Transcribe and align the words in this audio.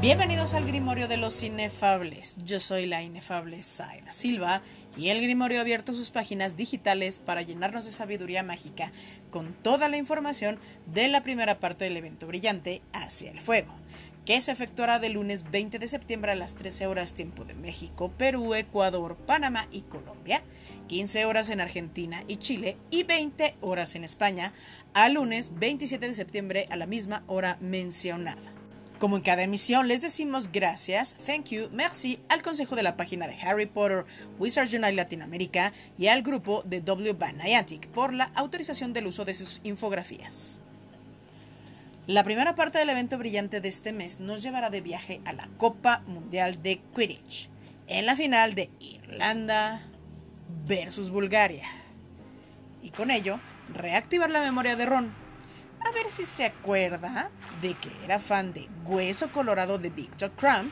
Bienvenidos 0.00 0.54
al 0.54 0.64
Grimorio 0.64 1.08
de 1.08 1.16
los 1.16 1.42
Inefables. 1.42 2.38
Yo 2.44 2.60
soy 2.60 2.86
la 2.86 3.02
inefable 3.02 3.64
Zaira 3.64 4.12
Silva 4.12 4.62
y 4.96 5.08
el 5.08 5.20
Grimorio 5.20 5.58
ha 5.58 5.62
abierto 5.62 5.92
sus 5.92 6.12
páginas 6.12 6.56
digitales 6.56 7.18
para 7.18 7.42
llenarnos 7.42 7.84
de 7.84 7.90
sabiduría 7.90 8.44
mágica 8.44 8.92
con 9.32 9.54
toda 9.54 9.88
la 9.88 9.96
información 9.96 10.60
de 10.86 11.08
la 11.08 11.24
primera 11.24 11.58
parte 11.58 11.84
del 11.84 11.96
evento 11.96 12.28
brillante 12.28 12.80
Hacia 12.92 13.32
el 13.32 13.40
Fuego, 13.40 13.74
que 14.24 14.40
se 14.40 14.52
efectuará 14.52 15.00
del 15.00 15.14
lunes 15.14 15.50
20 15.50 15.80
de 15.80 15.88
septiembre 15.88 16.30
a 16.30 16.36
las 16.36 16.54
13 16.54 16.86
horas 16.86 17.12
tiempo 17.12 17.44
de 17.44 17.54
México, 17.54 18.12
Perú, 18.16 18.54
Ecuador, 18.54 19.16
Panamá 19.16 19.66
y 19.72 19.80
Colombia, 19.80 20.44
15 20.86 21.24
horas 21.24 21.50
en 21.50 21.60
Argentina 21.60 22.22
y 22.28 22.36
Chile 22.36 22.76
y 22.92 23.02
20 23.02 23.56
horas 23.62 23.96
en 23.96 24.04
España, 24.04 24.52
al 24.94 25.14
lunes 25.14 25.50
27 25.58 26.06
de 26.06 26.14
septiembre 26.14 26.68
a 26.70 26.76
la 26.76 26.86
misma 26.86 27.24
hora 27.26 27.58
mencionada. 27.60 28.57
Como 28.98 29.16
en 29.16 29.22
cada 29.22 29.44
emisión, 29.44 29.86
les 29.86 30.02
decimos 30.02 30.50
gracias, 30.50 31.14
thank 31.24 31.50
you, 31.50 31.68
merci 31.70 32.18
al 32.28 32.42
consejo 32.42 32.74
de 32.74 32.82
la 32.82 32.96
página 32.96 33.28
de 33.28 33.40
Harry 33.40 33.66
Potter 33.66 34.04
Wizards 34.40 34.74
Unite 34.74 34.92
Latinoamérica 34.92 35.72
y 35.96 36.08
al 36.08 36.22
grupo 36.22 36.64
de 36.64 36.80
W 36.80 37.14
Niantic 37.32 37.86
por 37.90 38.12
la 38.12 38.24
autorización 38.34 38.92
del 38.92 39.06
uso 39.06 39.24
de 39.24 39.34
sus 39.34 39.60
infografías. 39.62 40.60
La 42.08 42.24
primera 42.24 42.56
parte 42.56 42.78
del 42.78 42.88
evento 42.88 43.18
brillante 43.18 43.60
de 43.60 43.68
este 43.68 43.92
mes 43.92 44.18
nos 44.18 44.42
llevará 44.42 44.68
de 44.68 44.80
viaje 44.80 45.20
a 45.24 45.32
la 45.32 45.46
Copa 45.58 46.02
Mundial 46.08 46.60
de 46.60 46.80
Quidditch, 46.92 47.50
en 47.86 48.04
la 48.04 48.16
final 48.16 48.56
de 48.56 48.68
Irlanda 48.80 49.80
versus 50.66 51.10
Bulgaria. 51.10 51.68
Y 52.82 52.90
con 52.90 53.12
ello, 53.12 53.38
reactivar 53.72 54.30
la 54.30 54.40
memoria 54.40 54.74
de 54.74 54.86
Ron 54.86 55.27
a 55.88 55.92
ver 55.92 56.10
si 56.10 56.24
se 56.24 56.44
acuerda 56.44 57.30
de 57.62 57.74
que 57.74 57.90
era 58.04 58.18
fan 58.18 58.52
de 58.52 58.68
Hueso 58.84 59.32
Colorado 59.32 59.78
de 59.78 59.88
Victor 59.88 60.30
Crumb, 60.32 60.70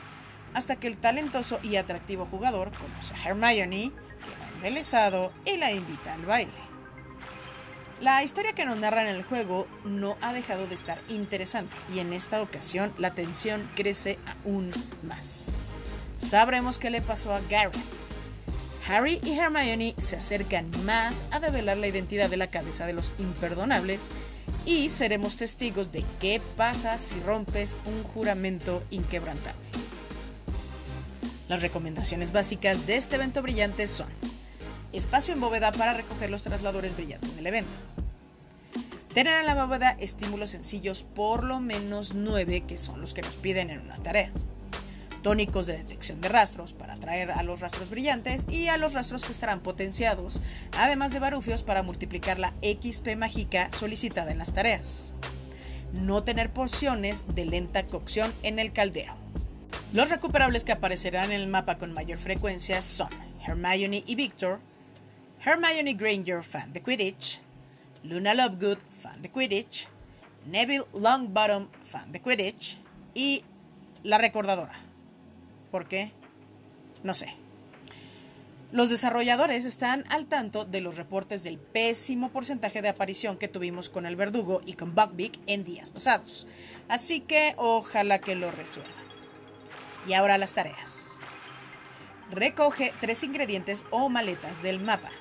hasta 0.53 0.75
que 0.75 0.87
el 0.87 0.97
talentoso 0.97 1.59
y 1.63 1.75
atractivo 1.75 2.25
jugador 2.25 2.71
conoce 2.71 3.15
a 3.15 3.29
Hermione, 3.29 3.91
queda 3.91 4.49
embelesado 4.55 5.33
y 5.45 5.57
la 5.57 5.71
invita 5.71 6.13
al 6.13 6.25
baile. 6.25 6.51
La 7.99 8.21
historia 8.23 8.53
que 8.53 8.65
nos 8.65 8.77
narra 8.77 9.01
en 9.01 9.07
el 9.07 9.23
juego 9.23 9.67
no 9.83 10.17
ha 10.21 10.33
dejado 10.33 10.67
de 10.67 10.75
estar 10.75 11.01
interesante 11.07 11.75
y 11.93 11.99
en 11.99 12.13
esta 12.13 12.41
ocasión 12.43 12.93
la 12.99 13.15
tensión 13.15 13.67
crece 13.75 14.19
aún 14.43 14.71
más. 15.01 15.57
Sabremos 16.17 16.77
qué 16.77 16.91
le 16.91 17.01
pasó 17.01 17.33
a 17.33 17.41
Gary. 17.49 17.79
Harry 18.87 19.19
y 19.23 19.37
Hermione 19.37 19.95
se 19.97 20.15
acercan 20.15 20.69
más 20.85 21.23
a 21.31 21.39
develar 21.39 21.77
la 21.77 21.87
identidad 21.87 22.29
de 22.29 22.37
la 22.37 22.51
cabeza 22.51 22.85
de 22.85 22.93
los 22.93 23.13
imperdonables 23.17 24.11
y 24.67 24.89
seremos 24.89 25.37
testigos 25.37 25.93
de 25.93 26.03
qué 26.19 26.41
pasa 26.57 26.97
si 26.97 27.17
rompes 27.21 27.79
un 27.85 28.03
juramento 28.03 28.83
inquebrantable. 28.91 29.65
Las 31.47 31.61
recomendaciones 31.61 32.33
básicas 32.33 32.85
de 32.85 32.97
este 32.97 33.15
evento 33.15 33.41
brillante 33.41 33.87
son 33.87 34.09
espacio 34.91 35.33
en 35.33 35.39
bóveda 35.39 35.71
para 35.71 35.93
recoger 35.93 36.29
los 36.29 36.43
trasladores 36.43 36.97
brillantes 36.97 37.37
del 37.37 37.47
evento. 37.47 37.77
Tener 39.13 39.39
en 39.39 39.45
la 39.45 39.55
bóveda 39.55 39.91
estímulos 39.99 40.49
sencillos, 40.49 41.03
por 41.03 41.45
lo 41.45 41.61
menos 41.61 42.13
9 42.13 42.65
que 42.67 42.77
son 42.77 42.99
los 42.99 43.13
que 43.13 43.21
nos 43.21 43.37
piden 43.37 43.69
en 43.69 43.79
una 43.79 43.95
tarea 43.95 44.31
tónicos 45.27 45.67
de 45.67 45.77
detección 45.77 46.21
de 46.21 46.29
rastros 46.29 46.71
para 46.71 46.93
atraer 46.93 47.31
a 47.31 47.43
los 47.43 47.59
rastros 47.59 47.89
brillantes 47.89 48.45
y 48.49 48.69
a 48.69 48.77
los 48.77 48.93
rastros 48.93 49.25
que 49.25 49.33
estarán 49.33 49.59
potenciados, 49.59 50.41
además 50.77 51.11
de 51.11 51.19
barufios 51.19 51.63
para 51.63 51.83
multiplicar 51.83 52.39
la 52.39 52.53
XP 52.61 53.17
mágica 53.17 53.69
solicitada 53.73 54.31
en 54.31 54.37
las 54.37 54.53
tareas. 54.53 55.13
No 55.91 56.23
tener 56.23 56.53
porciones 56.53 57.25
de 57.27 57.43
lenta 57.43 57.83
cocción 57.83 58.33
en 58.41 58.57
el 58.57 58.71
caldero. 58.71 59.15
Los 59.91 60.09
recuperables 60.09 60.63
que 60.63 60.71
aparecerán 60.71 61.25
en 61.25 61.41
el 61.41 61.47
mapa 61.47 61.77
con 61.77 61.91
mayor 61.91 62.19
frecuencia 62.19 62.81
son 62.81 63.09
Hermione 63.45 64.05
y 64.07 64.15
Victor, 64.15 64.61
Hermione 65.43 65.95
Granger, 65.95 66.41
fan 66.41 66.71
de 66.71 66.81
Quidditch, 66.81 67.41
Luna 68.03 68.33
Lovegood, 68.33 68.77
fan 69.01 69.21
de 69.21 69.29
Quidditch, 69.29 69.89
Neville 70.45 70.85
Longbottom, 70.93 71.67
fan 71.83 72.13
de 72.13 72.21
Quidditch, 72.21 72.77
y 73.13 73.43
la 74.03 74.19
recordadora, 74.19 74.86
¿Por 75.77 75.87
qué? 75.87 76.11
No 77.03 77.13
sé. 77.13 77.35
Los 78.71 78.89
desarrolladores 78.89 79.63
están 79.63 80.05
al 80.09 80.25
tanto 80.25 80.65
de 80.65 80.81
los 80.81 80.97
reportes 80.97 81.43
del 81.43 81.59
pésimo 81.59 82.31
porcentaje 82.31 82.81
de 82.81 82.89
aparición 82.89 83.37
que 83.37 83.47
tuvimos 83.47 83.87
con 83.87 84.07
el 84.07 84.15
verdugo 84.15 84.61
y 84.65 84.73
con 84.73 84.95
Buckbeak 84.95 85.37
en 85.45 85.63
días 85.63 85.91
pasados, 85.91 86.47
así 86.89 87.19
que 87.19 87.53
ojalá 87.57 88.17
que 88.17 88.33
lo 88.33 88.49
resuelvan. 88.49 88.91
Y 90.07 90.13
ahora 90.13 90.39
las 90.39 90.55
tareas. 90.55 91.19
Recoge 92.31 92.91
tres 92.99 93.21
ingredientes 93.21 93.85
o 93.91 94.09
maletas 94.09 94.63
del 94.63 94.79
mapa. 94.79 95.11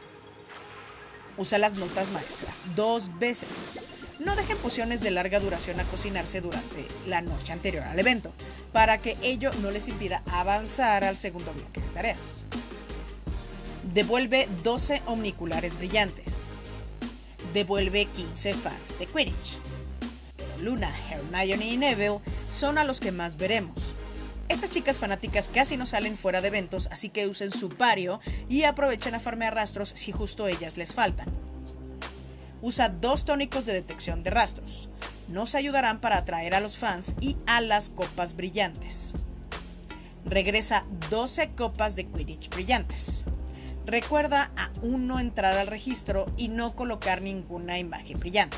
Usa 1.37 1.59
las 1.59 1.75
notas 1.75 2.11
maestras 2.13 2.63
dos 2.75 3.19
veces. 3.19 4.07
No 4.21 4.35
dejen 4.35 4.57
pociones 4.57 5.03
de 5.03 5.11
larga 5.11 5.39
duración 5.39 5.79
a 5.81 5.85
cocinarse 5.85 6.41
durante 6.41 6.89
la 7.07 7.21
noche 7.21 7.53
anterior 7.53 7.85
al 7.85 7.99
evento, 7.99 8.33
para 8.77 8.99
que 8.99 9.17
ello 9.23 9.51
no 9.63 9.71
les 9.71 9.89
impida 9.89 10.23
avanzar 10.31 11.03
al 11.03 11.17
segundo 11.17 11.51
bloque 11.55 11.81
de 11.81 11.87
tareas. 11.95 12.45
Devuelve 13.95 14.51
12 14.63 15.01
omniculares 15.07 15.79
brillantes. 15.79 16.49
Devuelve 17.55 18.05
15 18.05 18.53
fans 18.53 18.99
de 18.99 19.07
Quidditch. 19.07 19.57
Luna, 20.61 20.95
Hermione 21.09 21.67
y 21.67 21.79
Neville 21.79 22.19
son 22.51 22.77
a 22.77 22.85
los 22.85 23.01
que 23.01 23.13
más 23.13 23.39
veremos. 23.39 23.97
Estas 24.51 24.69
chicas 24.69 24.99
fanáticas 24.99 25.49
casi 25.49 25.79
no 25.79 25.87
salen 25.87 26.19
fuera 26.19 26.43
de 26.43 26.49
eventos, 26.49 26.91
así 26.93 27.09
que 27.09 27.27
usen 27.29 27.53
su 27.53 27.71
pario 27.71 28.21
y 28.47 28.65
aprovechen 28.65 29.15
a 29.15 29.21
farmear 29.21 29.55
rastros 29.55 29.95
si 29.97 30.13
justo 30.13 30.49
ellas 30.49 30.77
les 30.77 30.95
faltan 30.95 31.33
usa 32.63 32.89
dos 32.89 33.25
tónicos 33.25 33.67
de 33.67 33.75
detección 33.75 34.23
de 34.23 34.31
rastros. 34.31 34.89
Nos 35.29 35.57
ayudarán 35.57 36.01
para 36.01 36.19
atraer 36.19 36.55
a 36.55 36.61
los 36.61 36.79
fans 36.79 37.17
y 37.21 37.37
a 37.47 37.61
las 37.61 37.91
copas 37.91 38.37
brillantes. 38.37 39.15
Regresa 40.25 40.85
12 41.11 41.51
copas 41.51 41.97
de 41.97 42.07
Quidditch 42.07 42.49
brillantes. 42.51 43.25
Recuerda 43.87 44.51
aún 44.57 45.07
no 45.07 45.19
entrar 45.19 45.57
al 45.57 45.67
registro 45.67 46.27
y 46.37 46.49
no 46.49 46.75
colocar 46.77 47.23
ninguna 47.23 47.79
imagen 47.79 48.21
brillante. 48.21 48.57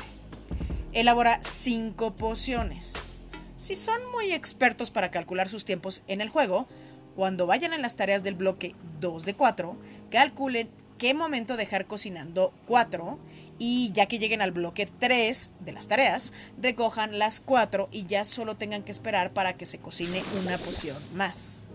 Elabora 0.93 1.39
5 1.41 2.15
pociones. 2.15 3.15
Si 3.55 3.75
son 3.75 3.99
muy 4.11 4.31
expertos 4.31 4.89
para 4.91 5.11
calcular 5.11 5.49
sus 5.49 5.65
tiempos 5.65 6.03
en 6.07 6.21
el 6.21 6.29
juego, 6.29 6.67
cuando 7.15 7.47
vayan 7.47 7.73
en 7.73 7.81
las 7.81 7.95
tareas 7.95 8.23
del 8.23 8.35
bloque 8.35 8.75
2 8.99 9.25
de 9.25 9.33
4, 9.33 9.75
calculen 10.09 10.69
qué 10.97 11.13
momento 11.13 11.57
dejar 11.57 11.85
cocinando 11.85 12.53
4 12.67 13.19
y 13.59 13.91
ya 13.91 14.07
que 14.07 14.17
lleguen 14.17 14.41
al 14.41 14.51
bloque 14.51 14.87
3 14.87 15.51
de 15.59 15.71
las 15.73 15.87
tareas, 15.87 16.33
recojan 16.59 17.19
las 17.19 17.41
4 17.41 17.89
y 17.91 18.05
ya 18.05 18.23
solo 18.23 18.55
tengan 18.55 18.83
que 18.83 18.91
esperar 18.91 19.33
para 19.33 19.57
que 19.57 19.65
se 19.65 19.77
cocine 19.77 20.23
una 20.41 20.57
poción 20.57 20.97
más. 21.15 21.67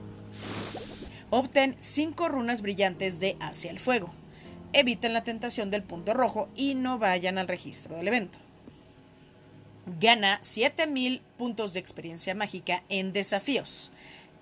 Obtén 1.30 1.76
5 1.78 2.28
runas 2.28 2.62
brillantes 2.62 3.20
de 3.20 3.36
Hacia 3.38 3.70
el 3.70 3.78
Fuego. 3.78 4.12
Eviten 4.72 5.12
la 5.12 5.22
tentación 5.22 5.70
del 5.70 5.82
punto 5.82 6.14
rojo 6.14 6.48
y 6.56 6.74
no 6.74 6.98
vayan 6.98 7.38
al 7.38 7.46
registro 7.46 7.96
del 7.96 8.08
evento. 8.08 8.38
Gana 10.00 10.38
7000 10.40 11.20
puntos 11.36 11.74
de 11.74 11.80
experiencia 11.80 12.34
mágica 12.34 12.82
en 12.88 13.12
desafíos. 13.12 13.92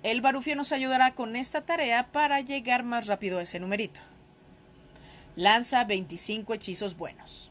El 0.05 0.21
barufio 0.21 0.55
nos 0.55 0.73
ayudará 0.73 1.15
con 1.15 1.37
esta 1.37 1.63
tarea 1.63 2.13
para 2.13 2.41
llegar 2.41 2.85
más 2.85 3.09
rápido 3.09 3.39
a 3.39 3.43
ese 3.43 3.59
numerito 3.59 4.01
lanza 5.37 5.85
25 5.85 6.55
hechizos 6.55 6.97
buenos. 6.97 7.51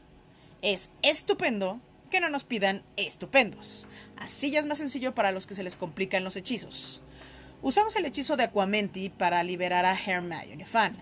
Es 0.60 0.90
estupendo 1.02 1.80
que 2.10 2.20
no 2.20 2.28
nos 2.28 2.44
pidan 2.44 2.82
estupendos. 2.96 3.86
Así 4.18 4.50
ya 4.50 4.60
es 4.60 4.66
más 4.66 4.78
sencillo 4.78 5.14
para 5.14 5.32
los 5.32 5.46
que 5.46 5.54
se 5.54 5.62
les 5.62 5.76
complican 5.76 6.24
los 6.24 6.36
hechizos. 6.36 7.00
Usamos 7.62 7.96
el 7.96 8.04
hechizo 8.04 8.36
de 8.36 8.44
Aquamenti 8.44 9.08
para 9.08 9.42
liberar 9.42 9.84
a 9.84 9.96
Hermione 9.96 10.64
Fan. 10.64 10.92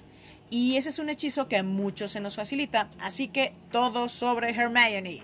Y 0.50 0.77
ese 0.77 0.88
es 0.88 0.99
un 0.99 1.11
hechizo 1.11 1.49
que 1.49 1.56
a 1.56 1.62
muchos 1.62 2.12
se 2.12 2.21
nos 2.21 2.37
facilita, 2.37 2.91
así 2.99 3.29
que 3.29 3.53
todo 3.71 4.09
sobre 4.09 4.50
Hermione. 4.50 5.23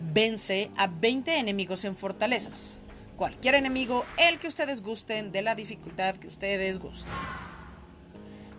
Vence 0.00 0.70
a 0.76 0.86
20 0.86 1.38
enemigos 1.38 1.84
en 1.84 1.96
fortalezas. 1.96 2.78
Cualquier 3.16 3.54
enemigo, 3.54 4.04
el 4.16 4.38
que 4.38 4.48
ustedes 4.48 4.82
gusten, 4.82 5.32
de 5.32 5.42
la 5.42 5.54
dificultad 5.54 6.16
que 6.16 6.28
ustedes 6.28 6.78
gusten 6.78 7.12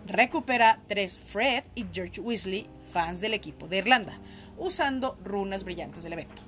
recupera 0.05 0.79
tres 0.87 1.19
Fred 1.19 1.63
y 1.75 1.85
George 1.91 2.21
Weasley, 2.21 2.67
fans 2.91 3.21
del 3.21 3.33
equipo 3.33 3.67
de 3.67 3.77
Irlanda, 3.77 4.19
usando 4.57 5.17
runas 5.23 5.63
brillantes 5.63 6.03
del 6.03 6.13
evento. 6.13 6.41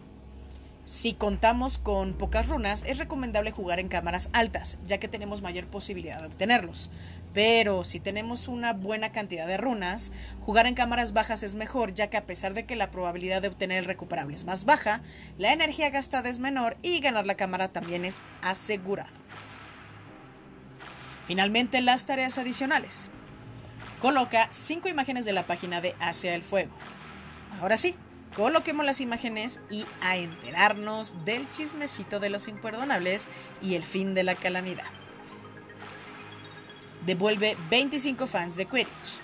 Si 0.86 1.14
contamos 1.14 1.78
con 1.78 2.14
pocas 2.14 2.50
runas, 2.50 2.84
es 2.86 2.98
recomendable 2.98 3.52
jugar 3.52 3.80
en 3.80 3.88
cámaras 3.88 4.30
altas, 4.34 4.78
ya 4.84 4.98
que 4.98 5.08
tenemos 5.08 5.42
mayor 5.42 5.68
posibilidad 5.68 6.20
de 6.20 6.28
obtenerlos. 6.28 6.92
Pero 7.34 7.86
si 7.86 8.02
tenemos 8.02 8.50
una 8.50 8.74
buena 8.74 9.14
cantidad 9.14 9.48
de 9.48 9.56
runas, 9.56 10.12
jugar 10.42 10.68
en 10.68 10.76
cámaras 10.76 11.14
bajas 11.14 11.42
es 11.44 11.56
mejor, 11.56 11.94
ya 11.94 12.10
que 12.10 12.18
a 12.18 12.26
pesar 12.26 12.54
de 12.54 12.66
que 12.66 12.76
la 12.76 12.92
probabilidad 12.92 13.42
de 13.42 13.48
obtener 13.48 13.78
el 13.78 13.86
recuperable 13.86 14.36
es 14.36 14.44
más 14.44 14.66
baja, 14.66 15.02
la 15.38 15.54
energía 15.54 15.90
gastada 15.90 16.28
es 16.28 16.40
menor 16.40 16.76
y 16.82 17.00
ganar 17.00 17.26
la 17.26 17.36
cámara 17.36 17.70
también 17.70 18.04
es 18.04 18.22
asegurado. 18.42 19.10
Finalmente, 21.26 21.80
las 21.80 22.06
tareas 22.06 22.38
adicionales. 22.38 23.10
Coloca 24.04 24.50
5 24.52 24.90
imágenes 24.90 25.24
de 25.24 25.32
la 25.32 25.48
página 25.48 25.80
de 25.80 25.96
Hacia 25.98 26.36
el 26.36 26.44
Fuego. 26.44 26.74
Ahora 27.62 27.78
sí, 27.78 27.96
Coloquemos 28.36 28.84
las 28.84 29.00
imágenes 29.00 29.60
y 29.70 29.86
a 30.02 30.18
enterarnos 30.18 31.24
del 31.24 31.50
chismecito 31.52 32.20
de 32.20 32.30
los 32.30 32.48
imperdonables 32.48 33.28
y 33.62 33.76
el 33.76 33.84
fin 33.84 34.16
de 34.16 34.24
la 34.24 34.34
calamidad. 34.34 34.88
Devuelve 37.06 37.56
25 37.70 38.26
fans 38.26 38.56
de 38.56 38.66
Quidditch. 38.66 39.22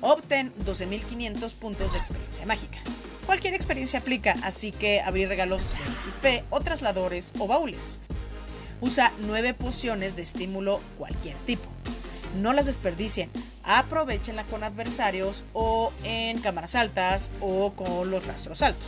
Obtén 0.00 0.52
12.500 0.64 1.54
puntos 1.54 1.92
de 1.92 1.98
experiencia 2.00 2.44
mágica. 2.44 2.78
Cualquier 3.24 3.54
experiencia 3.54 4.00
aplica, 4.00 4.34
así 4.42 4.72
que 4.72 5.00
abrir 5.00 5.28
regalos 5.28 5.70
de 5.70 6.10
XP 6.10 6.44
o 6.50 6.60
trasladores 6.60 7.32
o 7.38 7.46
baúles. 7.46 8.00
Usa 8.80 9.12
9 9.20 9.54
pociones 9.54 10.16
de 10.16 10.22
estímulo 10.22 10.80
cualquier 10.98 11.36
tipo 11.46 11.70
no 12.36 12.52
las 12.52 12.66
desperdicien. 12.66 13.30
Aprovechenla 13.64 14.44
con 14.44 14.64
adversarios 14.64 15.42
o 15.52 15.92
en 16.04 16.40
cámaras 16.40 16.74
altas 16.74 17.30
o 17.40 17.72
con 17.72 18.10
los 18.10 18.26
rastros 18.26 18.62
altos. 18.62 18.86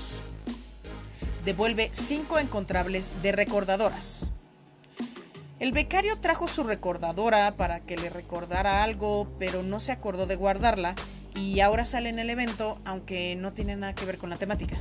Devuelve 1.44 1.90
5 1.92 2.38
encontrables 2.38 3.10
de 3.22 3.32
recordadoras. 3.32 4.32
El 5.58 5.72
becario 5.72 6.20
trajo 6.20 6.46
su 6.46 6.62
recordadora 6.62 7.56
para 7.56 7.80
que 7.80 7.96
le 7.96 8.10
recordara 8.10 8.84
algo, 8.84 9.28
pero 9.38 9.62
no 9.62 9.80
se 9.80 9.90
acordó 9.90 10.26
de 10.26 10.36
guardarla 10.36 10.94
y 11.34 11.60
ahora 11.60 11.84
sale 11.84 12.10
en 12.10 12.18
el 12.18 12.30
evento, 12.30 12.78
aunque 12.84 13.34
no 13.34 13.52
tiene 13.52 13.74
nada 13.74 13.94
que 13.94 14.04
ver 14.04 14.18
con 14.18 14.30
la 14.30 14.36
temática. 14.36 14.78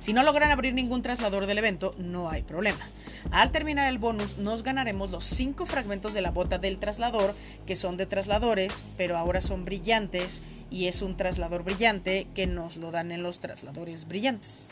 Si 0.00 0.14
no 0.14 0.22
logran 0.22 0.50
abrir 0.50 0.72
ningún 0.72 1.02
traslador 1.02 1.44
del 1.44 1.58
evento, 1.58 1.94
no 1.98 2.30
hay 2.30 2.42
problema. 2.42 2.88
Al 3.32 3.52
terminar 3.52 3.86
el 3.86 3.98
bonus, 3.98 4.38
nos 4.38 4.62
ganaremos 4.62 5.10
los 5.10 5.24
5 5.26 5.66
fragmentos 5.66 6.14
de 6.14 6.22
la 6.22 6.30
bota 6.30 6.56
del 6.56 6.78
traslador, 6.78 7.34
que 7.66 7.76
son 7.76 7.98
de 7.98 8.06
trasladores, 8.06 8.82
pero 8.96 9.18
ahora 9.18 9.42
son 9.42 9.66
brillantes, 9.66 10.40
y 10.70 10.86
es 10.86 11.02
un 11.02 11.18
traslador 11.18 11.64
brillante 11.64 12.28
que 12.34 12.46
nos 12.46 12.78
lo 12.78 12.90
dan 12.90 13.12
en 13.12 13.22
los 13.22 13.40
trasladores 13.40 14.08
brillantes. 14.08 14.68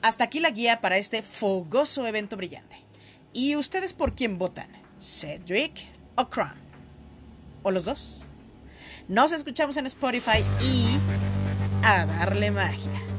Hasta 0.00 0.22
aquí 0.22 0.38
la 0.38 0.50
guía 0.50 0.80
para 0.80 0.96
este 0.96 1.22
fogoso 1.22 2.06
evento 2.06 2.36
brillante. 2.36 2.76
¿Y 3.32 3.56
ustedes 3.56 3.94
por 3.94 4.14
quién 4.14 4.38
votan? 4.38 4.68
¿Cedric 5.00 5.88
o 6.14 6.28
Crumb? 6.28 6.54
¿O 7.64 7.72
los 7.72 7.84
dos? 7.84 8.20
Nos 9.08 9.32
escuchamos 9.32 9.76
en 9.76 9.86
Spotify 9.86 10.44
y 10.62 11.01
a 11.82 12.06
darle 12.06 12.50
magia. 12.50 13.11